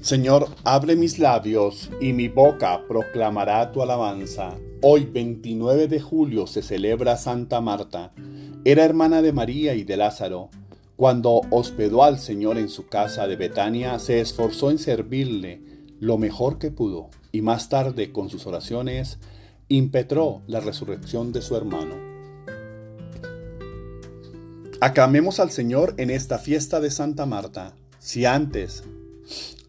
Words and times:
Señor, 0.00 0.48
abre 0.64 0.96
mis 0.96 1.18
labios 1.18 1.90
y 1.98 2.12
mi 2.12 2.28
boca 2.28 2.82
proclamará 2.86 3.72
tu 3.72 3.82
alabanza. 3.82 4.54
Hoy, 4.82 5.06
29 5.06 5.88
de 5.88 5.98
julio, 5.98 6.46
se 6.46 6.60
celebra 6.60 7.16
Santa 7.16 7.62
Marta. 7.62 8.12
Era 8.66 8.84
hermana 8.84 9.22
de 9.22 9.32
María 9.32 9.74
y 9.74 9.82
de 9.82 9.96
Lázaro. 9.96 10.50
Cuando 10.96 11.40
hospedó 11.50 12.04
al 12.04 12.18
Señor 12.18 12.58
en 12.58 12.68
su 12.68 12.86
casa 12.86 13.26
de 13.26 13.36
Betania, 13.36 13.98
se 13.98 14.20
esforzó 14.20 14.70
en 14.70 14.78
servirle 14.78 15.62
lo 16.00 16.18
mejor 16.18 16.58
que 16.58 16.70
pudo 16.70 17.08
y 17.32 17.40
más 17.40 17.70
tarde, 17.70 18.12
con 18.12 18.28
sus 18.28 18.46
oraciones, 18.46 19.18
impetró 19.68 20.42
la 20.46 20.60
resurrección 20.60 21.32
de 21.32 21.42
su 21.42 21.56
hermano. 21.56 21.96
Aclamemos 24.80 25.40
al 25.40 25.50
Señor 25.50 25.94
en 25.96 26.10
esta 26.10 26.38
fiesta 26.38 26.80
de 26.80 26.90
Santa 26.90 27.24
Marta. 27.24 27.74
Si 27.98 28.26
antes 28.26 28.84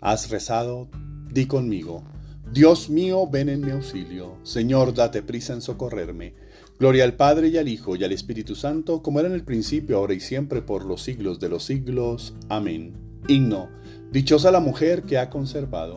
has 0.02 0.30
rezado, 0.30 0.90
di 1.32 1.46
conmigo. 1.46 2.04
Dios 2.52 2.90
mío, 2.90 3.28
ven 3.30 3.50
en 3.50 3.62
mi 3.62 3.72
auxilio. 3.72 4.38
Señor, 4.44 4.94
date 4.94 5.22
prisa 5.22 5.54
en 5.54 5.62
socorrerme. 5.62 6.34
Gloria 6.78 7.06
al 7.06 7.14
Padre 7.14 7.48
y 7.48 7.58
al 7.58 7.70
Hijo 7.70 7.96
y 7.96 8.04
al 8.04 8.12
Espíritu 8.12 8.56
Santo, 8.56 9.02
como 9.02 9.20
era 9.20 9.30
en 9.30 9.36
el 9.36 9.46
principio, 9.46 9.98
ahora 9.98 10.14
y 10.14 10.20
siempre, 10.20 10.62
por 10.62 10.84
los 10.86 11.02
siglos 11.02 11.40
de 11.40 11.50
los 11.50 11.64
siglos. 11.64 12.34
Amén. 12.50 12.94
Himno. 13.28 13.70
Dichosa 14.12 14.52
la 14.52 14.60
mujer 14.60 15.04
que 15.04 15.18
ha 15.18 15.30
conservado. 15.30 15.96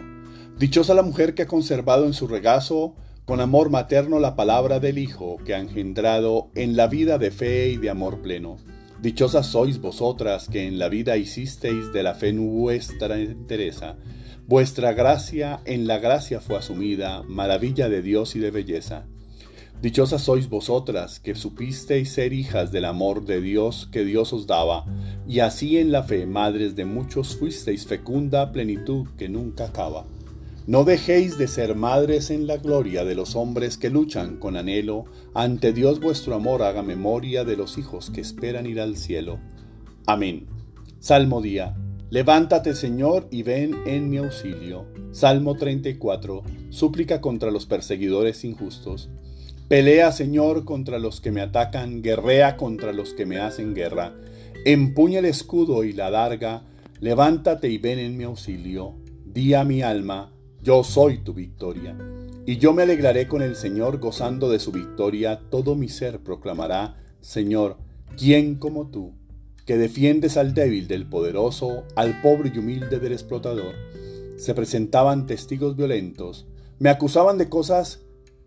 Dichosa 0.59 0.95
la 0.95 1.03
mujer 1.03 1.35
que 1.35 1.43
ha 1.43 1.47
conservado 1.47 2.07
en 2.07 2.13
su 2.13 2.29
regazo 2.29 2.95
con 3.29 3.43
amor 3.43 3.69
materno 3.69 4.21
la 4.21 4.37
palabra 4.37 4.81
del 4.81 4.97
Hijo 4.97 5.37
que 5.45 5.55
ha 5.55 5.59
engendrado 5.59 6.51
en 6.55 6.79
la 6.79 6.87
vida 6.87 7.19
de 7.19 7.31
fe 7.31 7.69
y 7.69 7.77
de 7.77 7.91
amor 7.91 8.23
pleno. 8.23 8.57
Dichosas 9.03 9.49
sois 9.49 9.83
vosotras 9.83 10.49
que 10.49 10.67
en 10.67 10.79
la 10.79 10.89
vida 10.89 11.19
hicisteis 11.19 11.93
de 11.93 12.03
la 12.03 12.15
fe 12.15 12.33
vuestra 12.33 13.19
entereza. 13.19 13.97
Vuestra 14.47 14.95
gracia 14.95 15.61
en 15.67 15.87
la 15.87 15.99
gracia 15.99 16.41
fue 16.41 16.57
asumida, 16.57 17.23
maravilla 17.25 17.91
de 17.91 18.01
Dios 18.01 18.35
y 18.35 18.39
de 18.39 18.51
belleza. 18.51 19.05
Dichosas 19.83 20.23
sois 20.23 20.49
vosotras 20.49 21.21
que 21.21 21.35
supisteis 21.35 22.11
ser 22.11 22.33
hijas 22.33 22.73
del 22.73 22.87
amor 22.87 23.27
de 23.27 23.43
Dios 23.43 23.91
que 23.93 24.07
Dios 24.07 24.33
os 24.33 24.47
daba, 24.47 24.87
y 25.29 25.41
así 25.41 25.77
en 25.77 25.93
la 25.93 26.03
fe, 26.03 26.25
madres 26.25 26.77
de 26.77 26.87
muchos, 26.87 27.37
fuisteis 27.37 27.87
fecunda 27.87 28.53
plenitud 28.53 29.07
que 29.19 29.29
nunca 29.29 29.67
acaba. 29.67 30.07
No 30.69 30.85
dejéis 30.85 31.39
de 31.39 31.49
ser 31.49 31.77
madres 31.77 32.31
en 32.31 32.47
la 32.47 32.59
gloria 32.59 33.07
de 33.07 33.15
los 33.15 33.37
hombres 33.37 33.79
que 33.79 33.89
luchan 33.89 34.37
con 34.37 34.55
anhelo. 34.55 35.07
Ante 35.33 35.73
Dios 35.73 35.99
vuestro 35.99 36.35
amor 36.35 36.63
haga 36.63 36.83
memoria 36.83 37.43
de 37.43 37.57
los 37.57 37.79
hijos 37.79 38.11
que 38.11 38.21
esperan 38.21 38.67
ir 38.67 38.79
al 38.79 38.99
cielo. 38.99 39.41
Amén. 40.07 40.47
Salmo 41.01 41.41
día. 41.41 41.75
Levántate 42.11 42.75
Señor 42.75 43.29
y 43.31 43.45
ven 43.45 43.79
en 43.87 44.11
mi 44.11 44.19
auxilio. 44.19 44.85
Salmo 45.11 45.55
34. 45.55 46.43
Súplica 46.69 47.23
contra 47.23 47.51
los 47.51 47.65
perseguidores 47.65 48.45
injustos. 48.45 49.09
Pelea 49.69 50.13
Señor 50.13 50.67
contra 50.67 50.99
los 50.99 51.23
que 51.23 51.33
me 51.33 51.41
atacan, 51.41 52.03
guerrea 52.03 52.59
contra 52.59 52.93
los 52.93 53.15
que 53.15 53.25
me 53.25 53.39
hacen 53.39 53.75
guerra. 53.75 54.13
Empuña 54.67 55.21
el 55.21 55.25
escudo 55.25 55.85
y 55.85 55.95
la 55.95 56.11
darga. 56.11 56.65
Levántate 57.01 57.71
y 57.71 57.79
ven 57.79 57.99
en 57.99 58.19
mi 58.19 58.25
auxilio. 58.25 58.97
Di 59.25 59.55
a 59.55 59.65
mi 59.65 59.81
alma, 59.83 60.33
yo 60.63 60.85
soy 60.85 61.19
tu 61.19 61.35
victoria. 61.35 61.97
Y 62.47 62.57
yo 62.57 62.73
me 62.73 62.83
alegraré 62.83 63.29
con 63.29 63.43
el 63.43 63.57
Señor 63.57 63.99
gozando 63.99 64.49
de 64.49 64.59
su 64.59 64.73
victoria, 64.73 65.41
todo 65.51 65.75
mi 65.75 65.89
ser 65.89 66.21
proclamará, 66.21 66.97
Señor, 67.21 67.77
¿quién 68.17 68.57
como 68.57 68.89
tú? 68.89 69.13
que 69.69 69.77
defiendes 69.77 70.39
al 70.39 70.55
débil 70.55 70.89
del 70.89 71.07
poderoso, 71.07 71.85
al 71.95 72.23
pobre 72.23 72.51
y 72.55 72.57
humilde 72.57 73.01
del 73.01 73.13
explotador. 73.13 73.75
Se 74.39 74.55
presentaban 74.55 75.27
testigos 75.27 75.77
violentos, 75.77 76.47
me 76.79 76.89
acusaban 76.89 77.37
de 77.37 77.51
cosas 77.51 78.01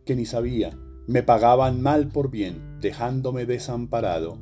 que 0.04 0.16
ni 0.16 0.26
sabía, 0.26 0.72
me 1.06 1.22
pagaban 1.22 1.80
mal 1.80 2.08
por 2.08 2.32
bien, 2.32 2.80
dejándome 2.82 3.46
desamparado. 3.46 4.40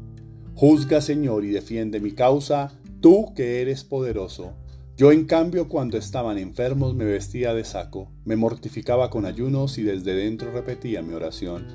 Juzga, 0.55 1.01
Señor, 1.01 1.43
y 1.43 1.49
defiende 1.49 1.99
mi 1.99 2.13
causa, 2.13 2.71
tú 3.01 3.33
que 3.35 3.61
eres 3.61 3.83
poderoso. 3.83 4.53
Yo 4.99 5.13
en 5.13 5.23
cambio 5.23 5.69
cuando 5.69 5.97
estaban 5.97 6.37
enfermos 6.37 6.93
me 6.93 7.05
vestía 7.05 7.53
de 7.53 7.63
saco, 7.63 8.11
me 8.25 8.35
mortificaba 8.35 9.09
con 9.09 9.25
ayunos 9.25 9.77
y 9.77 9.83
desde 9.83 10.13
dentro 10.13 10.51
repetía 10.51 11.01
mi 11.01 11.13
oración. 11.13 11.67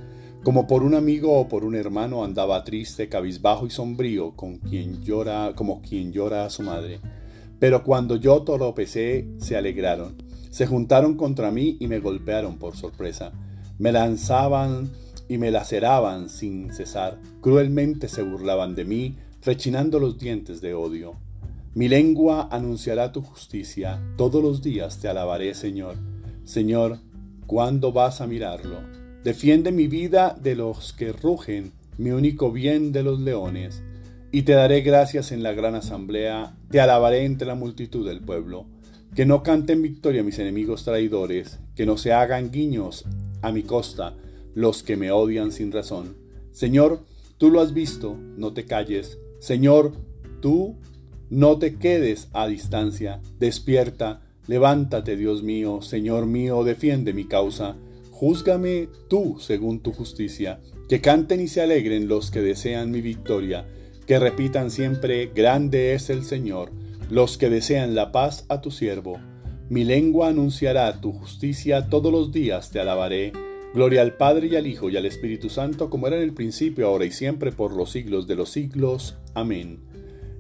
Como 0.43 0.67
por 0.67 0.83
un 0.83 0.95
amigo 0.95 1.33
o 1.33 1.49
por 1.49 1.65
un 1.65 1.75
hermano 1.75 2.23
andaba 2.23 2.63
triste, 2.65 3.09
cabizbajo 3.09 3.67
y 3.67 3.71
sombrío, 3.71 4.37
con 4.37 4.59
quien 4.59 5.03
llora, 5.03 5.55
como 5.57 5.81
quien 5.81 6.13
llora 6.13 6.45
a 6.45 6.51
su 6.51 6.63
madre. 6.65 7.01
Pero 7.59 7.83
cuando 7.83 8.17
yo 8.17 8.43
tropecé, 8.43 9.27
se 9.39 9.57
alegraron, 9.57 10.23
se 10.51 10.67
juntaron 10.67 11.17
contra 11.17 11.51
mí 11.51 11.79
y 11.81 11.87
me 11.87 12.01
golpearon 12.01 12.59
por 12.59 12.77
sorpresa. 12.77 13.33
Me 13.79 13.91
lanzaban 13.91 14.93
y 15.31 15.39
me 15.39 15.51
laceraban 15.51 16.29
sin 16.29 16.75
cesar, 16.75 17.19
cruelmente 17.41 18.09
se 18.09 18.23
burlaban 18.23 18.75
de 18.75 18.85
mí, 18.85 19.17
rechinando 19.43 19.99
los 19.99 20.19
dientes 20.19 20.61
de 20.61 20.75
odio. 20.75 21.24
Mi 21.75 21.89
lengua 21.89 22.47
anunciará 22.53 23.11
tu 23.11 23.21
justicia, 23.21 24.01
todos 24.17 24.41
los 24.41 24.63
días 24.63 25.01
te 25.01 25.09
alabaré, 25.09 25.55
Señor. 25.55 25.97
Señor, 26.45 27.01
¿cuándo 27.49 27.91
vas 27.91 28.21
a 28.21 28.29
mirarlo? 28.29 28.77
Defiende 29.25 29.73
mi 29.73 29.89
vida 29.89 30.37
de 30.41 30.55
los 30.55 30.93
que 30.93 31.13
rugen, 31.13 31.73
mi 31.99 32.13
único 32.13 32.53
bien 32.53 32.93
de 32.93 33.03
los 33.03 33.19
leones. 33.19 33.83
Y 34.31 34.43
te 34.43 34.53
daré 34.53 34.83
gracias 34.83 35.33
en 35.33 35.43
la 35.43 35.53
gran 35.53 35.75
asamblea, 35.75 36.55
te 36.71 36.79
alabaré 36.79 37.25
entre 37.25 37.49
la 37.49 37.57
multitud 37.57 38.07
del 38.07 38.21
pueblo. 38.21 38.67
Que 39.17 39.27
no 39.27 39.43
canten 39.43 39.83
victoria 39.83 40.23
mis 40.23 40.39
enemigos 40.39 40.85
traidores, 40.85 41.59
que 41.75 41.87
no 41.87 41.97
se 41.97 42.13
hagan 42.13 42.53
guiños 42.53 43.05
a 43.43 43.51
mi 43.51 43.65
costa 43.65 44.15
los 44.55 44.85
que 44.85 44.97
me 44.97 45.11
odian 45.11 45.51
sin 45.51 45.73
razón. 45.73 46.15
Señor, 46.53 47.01
tú 47.37 47.51
lo 47.51 47.61
has 47.61 47.75
visto, 47.75 48.17
no 48.37 48.53
te 48.53 48.65
calles. 48.65 49.19
Señor, 49.41 49.93
tú 50.41 50.77
no 51.31 51.59
te 51.59 51.77
quedes 51.77 52.29
a 52.33 52.47
distancia, 52.47 53.21
despierta, 53.39 54.21
levántate, 54.47 55.17
Dios 55.17 55.43
mío, 55.43 55.83
Señor 55.83 56.27
mío, 56.27 56.65
defiende 56.65 57.13
mi 57.13 57.25
causa. 57.25 57.77
Júzgame 58.11 58.89
tú 59.09 59.37
según 59.41 59.81
tu 59.81 59.93
justicia, 59.93 60.61
que 60.89 61.01
canten 61.01 61.41
y 61.41 61.49
se 61.49 61.63
alegren 61.63 62.09
los 62.09 62.31
que 62.31 62.41
desean 62.41 62.91
mi 62.91 63.01
victoria, 63.01 63.67
que 64.07 64.19
repitan 64.19 64.71
siempre, 64.71 65.31
grande 65.35 65.95
es 65.95 66.11
el 66.11 66.25
Señor, 66.25 66.71
los 67.11 67.39
que 67.39 67.51
desean 67.51 67.95
la 67.95 68.13
paz 68.13 68.45
a 68.49 68.61
tu 68.61 68.71
siervo. 68.71 69.19
Mi 69.71 69.85
lengua 69.85 70.29
anunciará 70.29 71.01
tu 71.01 71.13
justicia, 71.13 71.89
todos 71.89 72.13
los 72.13 72.33
días 72.33 72.71
te 72.71 72.81
alabaré. 72.81 73.33
Gloria 73.73 74.03
al 74.03 74.17
Padre 74.17 74.47
y 74.47 74.57
al 74.57 74.67
Hijo 74.67 74.91
y 74.91 74.97
al 74.97 75.07
Espíritu 75.07 75.49
Santo, 75.49 75.91
como 75.91 76.07
era 76.07 76.17
en 76.17 76.23
el 76.23 76.35
principio, 76.35 76.87
ahora 76.87 77.07
y 77.07 77.11
siempre, 77.11 77.51
por 77.51 77.73
los 77.73 77.91
siglos 77.91 78.27
de 78.27 78.37
los 78.37 78.51
siglos. 78.51 79.17
Amén. 79.35 79.94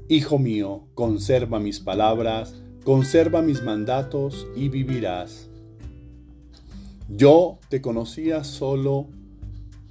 Hijo 0.08 0.38
mío, 0.38 0.86
conserva 0.94 1.60
mis 1.60 1.80
palabras, 1.80 2.54
conserva 2.84 3.40
mis 3.40 3.62
mandatos 3.62 4.46
y 4.54 4.68
vivirás. 4.68 5.48
Yo 7.08 7.58
te 7.70 7.80
conocía 7.80 8.44
solo 8.44 9.08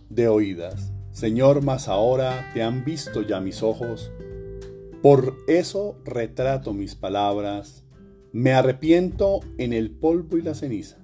de 0.09 0.27
oídas. 0.27 0.91
Señor, 1.11 1.63
mas 1.63 1.87
ahora 1.87 2.51
te 2.53 2.61
han 2.61 2.85
visto 2.85 3.23
ya 3.23 3.39
mis 3.39 3.63
ojos. 3.63 4.11
Por 5.01 5.35
eso 5.47 5.97
retrato 6.05 6.73
mis 6.73 6.93
palabras. 6.93 7.83
Me 8.31 8.53
arrepiento 8.53 9.39
en 9.57 9.73
el 9.73 9.89
polvo 9.89 10.37
y 10.37 10.43
la 10.43 10.53
ceniza. 10.53 10.97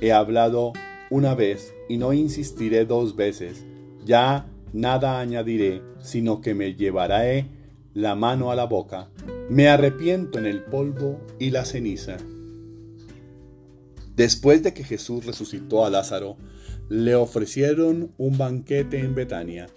He 0.00 0.10
hablado 0.10 0.72
una 1.08 1.36
vez 1.36 1.72
y 1.88 1.98
no 1.98 2.12
insistiré 2.12 2.84
dos 2.84 3.14
veces. 3.14 3.64
Ya 4.04 4.48
nada 4.72 5.20
añadiré, 5.20 5.82
sino 6.00 6.40
que 6.40 6.54
me 6.54 6.74
llevaré 6.74 7.59
la 7.94 8.14
mano 8.14 8.50
a 8.50 8.54
la 8.54 8.64
boca, 8.64 9.10
me 9.48 9.68
arrepiento 9.68 10.38
en 10.38 10.46
el 10.46 10.62
polvo 10.62 11.20
y 11.38 11.50
la 11.50 11.64
ceniza. 11.64 12.16
Después 14.14 14.62
de 14.62 14.74
que 14.74 14.84
Jesús 14.84 15.26
resucitó 15.26 15.84
a 15.84 15.90
Lázaro, 15.90 16.36
le 16.88 17.14
ofrecieron 17.14 18.12
un 18.18 18.36
banquete 18.36 18.98
en 18.98 19.14
Betania, 19.14 19.68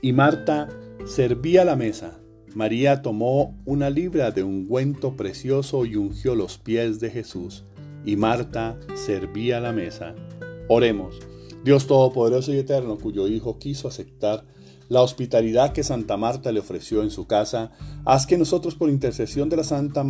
y 0.00 0.12
Marta 0.12 0.68
servía 1.04 1.64
la 1.64 1.76
mesa. 1.76 2.18
María 2.54 3.00
tomó 3.00 3.56
una 3.64 3.88
libra 3.88 4.30
de 4.30 4.42
ungüento 4.42 5.16
precioso 5.16 5.86
y 5.86 5.96
ungió 5.96 6.34
los 6.34 6.58
pies 6.58 7.00
de 7.00 7.10
Jesús, 7.10 7.64
y 8.04 8.16
Marta 8.16 8.78
servía 8.94 9.60
la 9.60 9.72
mesa. 9.72 10.14
Oremos, 10.68 11.20
Dios 11.64 11.86
Todopoderoso 11.86 12.52
y 12.52 12.58
Eterno, 12.58 12.98
cuyo 12.98 13.28
Hijo 13.28 13.58
quiso 13.58 13.88
aceptar 13.88 14.44
la 14.88 15.02
hospitalidad 15.02 15.72
que 15.72 15.84
Santa 15.84 16.16
Marta 16.16 16.52
le 16.52 16.60
ofreció 16.60 17.02
en 17.02 17.10
su 17.10 17.26
casa, 17.26 17.72
haz 18.04 18.26
que 18.26 18.38
nosotros 18.38 18.74
por 18.74 18.90
intercesión 18.90 19.48
de 19.48 19.56
la 19.56 19.64
Santa 19.64 20.04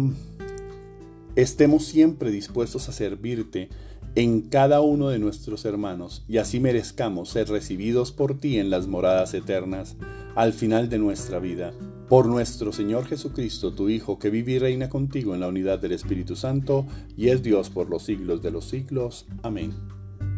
estemos 1.37 1.85
siempre 1.85 2.31
dispuestos 2.31 2.89
a 2.89 2.93
servirte 2.93 3.69
en 4.15 4.43
cada 4.43 4.81
uno 4.81 5.09
de 5.09 5.19
nuestros 5.19 5.65
hermanos 5.65 6.25
y 6.29 6.39
así 6.39 6.61
merezcamos 6.61 7.31
ser 7.31 7.49
recibidos 7.49 8.13
por 8.13 8.39
ti 8.39 8.59
en 8.59 8.69
las 8.69 8.87
moradas 8.87 9.33
eternas 9.33 9.97
al 10.35 10.53
final 10.53 10.89
de 10.89 10.99
nuestra 10.99 11.39
vida. 11.39 11.73
Por 12.09 12.27
nuestro 12.27 12.73
Señor 12.73 13.07
Jesucristo, 13.07 13.73
tu 13.73 13.89
Hijo, 13.89 14.19
que 14.19 14.29
vive 14.29 14.53
y 14.53 14.59
reina 14.59 14.91
contigo 14.91 15.35
en 15.35 15.41
la 15.41 15.49
unidad 15.49 15.79
del 15.79 15.93
Espíritu 15.93 16.37
Santo 16.37 16.87
y 17.17 17.29
es 17.29 17.43
Dios 17.43 17.71
por 17.71 17.89
los 17.89 18.03
siglos 18.03 18.43
de 18.43 18.51
los 18.51 18.67
siglos. 18.67 19.27
Amén. 19.43 19.73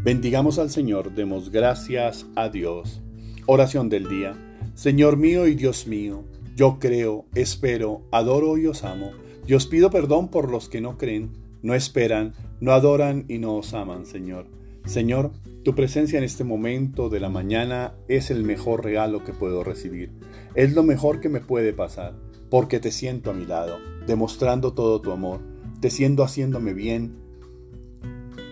Bendigamos 0.04 0.58
al 0.58 0.70
Señor, 0.70 1.14
demos 1.14 1.50
gracias 1.50 2.26
a 2.36 2.48
Dios. 2.48 3.03
Oración 3.46 3.90
del 3.90 4.08
día. 4.08 4.32
Señor 4.74 5.18
mío 5.18 5.46
y 5.46 5.54
Dios 5.54 5.86
mío, 5.86 6.24
yo 6.56 6.78
creo, 6.78 7.26
espero, 7.34 8.00
adoro 8.10 8.56
y 8.56 8.66
os 8.66 8.84
amo. 8.84 9.10
Y 9.46 9.52
os 9.52 9.66
pido 9.66 9.90
perdón 9.90 10.28
por 10.28 10.50
los 10.50 10.70
que 10.70 10.80
no 10.80 10.96
creen, 10.96 11.30
no 11.60 11.74
esperan, 11.74 12.32
no 12.60 12.72
adoran 12.72 13.26
y 13.28 13.36
no 13.36 13.56
os 13.56 13.74
aman, 13.74 14.06
Señor. 14.06 14.46
Señor, 14.86 15.30
tu 15.62 15.74
presencia 15.74 16.16
en 16.16 16.24
este 16.24 16.42
momento 16.42 17.10
de 17.10 17.20
la 17.20 17.28
mañana 17.28 17.92
es 18.08 18.30
el 18.30 18.44
mejor 18.44 18.82
regalo 18.82 19.24
que 19.24 19.34
puedo 19.34 19.62
recibir. 19.62 20.10
Es 20.54 20.72
lo 20.72 20.82
mejor 20.82 21.20
que 21.20 21.28
me 21.28 21.40
puede 21.40 21.74
pasar, 21.74 22.14
porque 22.48 22.80
te 22.80 22.92
siento 22.92 23.30
a 23.30 23.34
mi 23.34 23.44
lado, 23.44 23.76
demostrando 24.06 24.72
todo 24.72 25.02
tu 25.02 25.12
amor, 25.12 25.40
te 25.80 25.90
siento 25.90 26.22
haciéndome 26.22 26.72
bien 26.72 27.16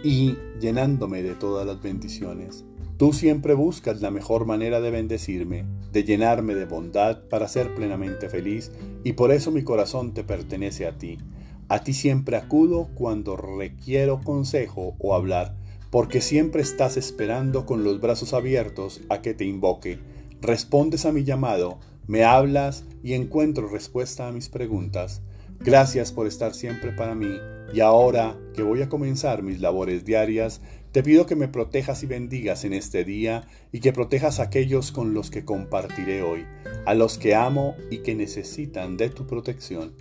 y 0.04 0.36
llenándome 0.60 1.22
de 1.22 1.34
todas 1.34 1.66
las 1.66 1.80
bendiciones. 1.80 2.66
Tú 3.02 3.12
siempre 3.12 3.54
buscas 3.54 4.00
la 4.00 4.12
mejor 4.12 4.46
manera 4.46 4.80
de 4.80 4.92
bendecirme, 4.92 5.64
de 5.90 6.04
llenarme 6.04 6.54
de 6.54 6.66
bondad 6.66 7.24
para 7.28 7.48
ser 7.48 7.74
plenamente 7.74 8.28
feliz, 8.28 8.70
y 9.02 9.14
por 9.14 9.32
eso 9.32 9.50
mi 9.50 9.64
corazón 9.64 10.14
te 10.14 10.22
pertenece 10.22 10.86
a 10.86 10.96
ti. 10.96 11.18
A 11.66 11.82
ti 11.82 11.94
siempre 11.94 12.36
acudo 12.36 12.90
cuando 12.94 13.36
requiero 13.36 14.20
consejo 14.20 14.94
o 15.00 15.16
hablar 15.16 15.56
porque 15.90 16.20
siempre 16.20 16.62
estás 16.62 16.96
esperando 16.96 17.66
con 17.66 17.82
los 17.82 18.00
brazos 18.00 18.34
abiertos 18.34 19.00
a 19.08 19.20
que 19.20 19.34
te 19.34 19.46
invoque. 19.46 19.98
Respondes 20.40 21.04
a 21.04 21.10
mi 21.10 21.24
llamado, 21.24 21.80
me 22.06 22.22
hablas 22.22 22.84
y 23.02 23.14
encuentro 23.14 23.66
respuesta 23.66 24.28
a 24.28 24.32
mis 24.32 24.48
preguntas. 24.48 25.22
Gracias 25.58 26.12
por 26.12 26.28
estar 26.28 26.54
siempre 26.54 26.92
para 26.92 27.16
mí 27.16 27.36
y 27.72 27.80
ahora 27.80 28.38
que 28.54 28.62
voy 28.62 28.82
a 28.82 28.88
comenzar 28.88 29.42
mis 29.42 29.60
labores 29.60 30.04
diarias, 30.04 30.60
te 30.92 31.02
pido 31.02 31.24
que 31.24 31.36
me 31.36 31.48
protejas 31.48 32.02
y 32.02 32.06
bendigas 32.06 32.64
en 32.64 32.74
este 32.74 33.04
día 33.04 33.46
y 33.72 33.80
que 33.80 33.94
protejas 33.94 34.40
a 34.40 34.44
aquellos 34.44 34.92
con 34.92 35.14
los 35.14 35.30
que 35.30 35.44
compartiré 35.44 36.22
hoy, 36.22 36.44
a 36.84 36.94
los 36.94 37.16
que 37.16 37.34
amo 37.34 37.74
y 37.90 37.98
que 37.98 38.14
necesitan 38.14 38.98
de 38.98 39.08
tu 39.08 39.26
protección. 39.26 39.94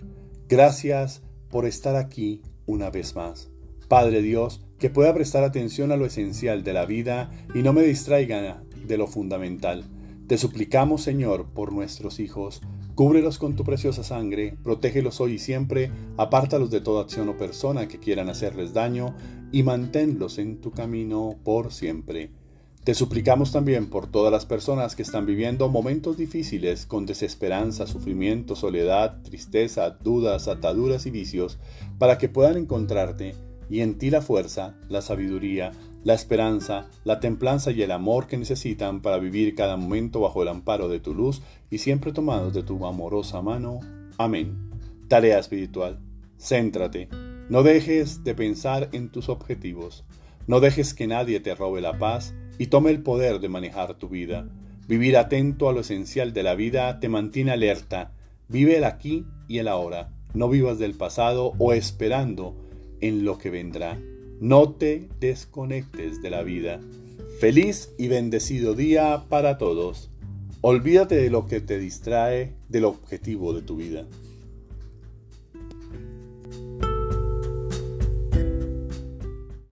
Gracias 0.48 1.22
por 1.48 1.64
estar 1.64 1.96
aquí 1.96 2.42
una 2.66 2.90
vez 2.90 3.16
más. 3.16 3.48
Padre 3.88 4.20
Dios, 4.20 4.64
que 4.78 4.90
pueda 4.90 5.14
prestar 5.14 5.44
atención 5.44 5.92
a 5.92 5.96
lo 5.96 6.04
esencial 6.04 6.62
de 6.64 6.74
la 6.74 6.84
vida 6.84 7.30
y 7.54 7.62
no 7.62 7.72
me 7.72 7.82
distraiga 7.82 8.62
de 8.86 8.98
lo 8.98 9.06
fundamental. 9.06 9.84
Te 10.26 10.36
suplicamos, 10.38 11.02
Señor, 11.02 11.46
por 11.54 11.72
nuestros 11.72 12.20
hijos, 12.20 12.60
cúbrelos 12.94 13.38
con 13.38 13.56
tu 13.56 13.64
preciosa 13.64 14.04
sangre, 14.04 14.56
protégelos 14.62 15.20
hoy 15.20 15.34
y 15.34 15.38
siempre, 15.38 15.90
apártalos 16.16 16.70
de 16.70 16.80
toda 16.80 17.02
acción 17.02 17.28
o 17.28 17.36
persona 17.36 17.88
que 17.88 17.98
quieran 17.98 18.28
hacerles 18.28 18.74
daño 18.74 19.14
y 19.50 19.62
manténlos 19.62 20.38
en 20.38 20.60
tu 20.60 20.70
camino 20.70 21.36
por 21.44 21.72
siempre. 21.72 22.30
Te 22.84 22.94
suplicamos 22.94 23.52
también 23.52 23.88
por 23.88 24.08
todas 24.08 24.32
las 24.32 24.44
personas 24.44 24.96
que 24.96 25.02
están 25.02 25.24
viviendo 25.24 25.68
momentos 25.68 26.16
difíciles 26.16 26.84
con 26.84 27.06
desesperanza, 27.06 27.86
sufrimiento, 27.86 28.56
soledad, 28.56 29.22
tristeza, 29.22 29.90
dudas, 29.90 30.48
ataduras 30.48 31.06
y 31.06 31.10
vicios, 31.10 31.58
para 31.98 32.18
que 32.18 32.28
puedan 32.28 32.56
encontrarte 32.56 33.34
y 33.72 33.80
en 33.80 33.96
ti 33.96 34.10
la 34.10 34.20
fuerza, 34.20 34.74
la 34.90 35.00
sabiduría, 35.00 35.72
la 36.04 36.12
esperanza, 36.12 36.90
la 37.04 37.20
templanza 37.20 37.70
y 37.70 37.80
el 37.80 37.90
amor 37.90 38.26
que 38.26 38.36
necesitan 38.36 39.00
para 39.00 39.16
vivir 39.16 39.54
cada 39.54 39.78
momento 39.78 40.20
bajo 40.20 40.42
el 40.42 40.48
amparo 40.48 40.90
de 40.90 41.00
tu 41.00 41.14
luz 41.14 41.40
y 41.70 41.78
siempre 41.78 42.12
tomados 42.12 42.52
de 42.52 42.62
tu 42.62 42.84
amorosa 42.84 43.40
mano. 43.40 43.80
Amén. 44.18 44.68
Tarea 45.08 45.38
espiritual. 45.38 46.00
Céntrate. 46.38 47.08
No 47.48 47.62
dejes 47.62 48.22
de 48.24 48.34
pensar 48.34 48.90
en 48.92 49.08
tus 49.08 49.30
objetivos. 49.30 50.04
No 50.46 50.60
dejes 50.60 50.92
que 50.92 51.06
nadie 51.06 51.40
te 51.40 51.54
robe 51.54 51.80
la 51.80 51.98
paz 51.98 52.34
y 52.58 52.66
tome 52.66 52.90
el 52.90 53.02
poder 53.02 53.40
de 53.40 53.48
manejar 53.48 53.94
tu 53.94 54.10
vida. 54.10 54.50
Vivir 54.86 55.16
atento 55.16 55.70
a 55.70 55.72
lo 55.72 55.80
esencial 55.80 56.34
de 56.34 56.42
la 56.42 56.54
vida 56.54 57.00
te 57.00 57.08
mantiene 57.08 57.52
alerta. 57.52 58.12
Vive 58.48 58.76
el 58.76 58.84
aquí 58.84 59.24
y 59.48 59.60
el 59.60 59.68
ahora. 59.68 60.12
No 60.34 60.50
vivas 60.50 60.78
del 60.78 60.92
pasado 60.92 61.54
o 61.58 61.72
esperando 61.72 62.61
en 63.02 63.26
lo 63.26 63.36
que 63.36 63.50
vendrá. 63.50 64.00
No 64.40 64.70
te 64.70 65.08
desconectes 65.20 66.22
de 66.22 66.30
la 66.30 66.42
vida. 66.42 66.80
Feliz 67.38 67.92
y 67.98 68.08
bendecido 68.08 68.74
día 68.74 69.26
para 69.28 69.58
todos. 69.58 70.10
Olvídate 70.62 71.16
de 71.16 71.28
lo 71.28 71.46
que 71.46 71.60
te 71.60 71.78
distrae 71.78 72.54
del 72.68 72.86
objetivo 72.86 73.52
de 73.52 73.62
tu 73.62 73.76
vida. 73.76 74.06